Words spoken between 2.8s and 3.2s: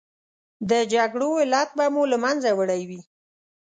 وي.